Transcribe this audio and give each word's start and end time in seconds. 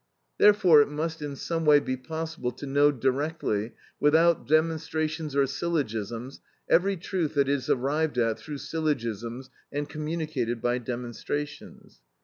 Therefore 0.39 0.81
it 0.81 0.89
must 0.89 1.21
in 1.21 1.35
some 1.35 1.63
way 1.63 1.79
be 1.79 1.95
possible 1.95 2.51
to 2.53 2.65
know 2.65 2.91
directly 2.91 3.73
without 3.99 4.47
demonstrations 4.47 5.35
or 5.35 5.45
syllogisms 5.45 6.41
every 6.67 6.97
truth 6.97 7.35
that 7.35 7.47
is 7.47 7.69
arrived 7.69 8.17
at 8.17 8.39
through 8.39 8.57
syllogisms 8.57 9.51
and 9.71 9.87
communicated 9.87 10.59
by 10.59 10.79
demonstrations. 10.79 11.99